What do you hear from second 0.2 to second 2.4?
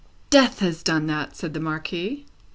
"Death has done that!" said the Marquis.